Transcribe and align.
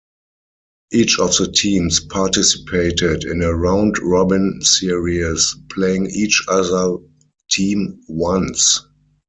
Each 0.91 1.19
of 1.19 1.37
the 1.37 1.47
teams 1.51 1.99
participated 1.99 3.23
in 3.23 3.43
a 3.43 3.53
round-robin 3.55 4.61
series, 4.63 5.55
playing 5.71 6.07
each 6.09 6.43
other 6.47 6.97
team 7.51 8.01
once. 8.07 8.81